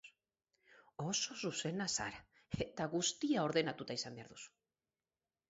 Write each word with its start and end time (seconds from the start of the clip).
Oso 1.09 1.37
zuzena 1.47 1.87
zara, 1.97 2.23
eta 2.67 2.89
guztia 2.95 3.45
ordenatuta 3.51 4.01
izan 4.01 4.19
behar 4.19 4.33
duzu. 4.35 4.51